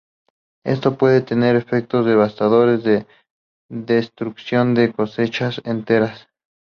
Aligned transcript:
Esto 0.65 0.97
puede 0.97 1.21
tener 1.21 1.55
efectos 1.55 2.07
devastadores 2.07 2.83
de 2.83 3.05
destrucción 3.69 4.73
de 4.73 4.91
cosechas 4.91 5.61
enteras. 5.63 6.27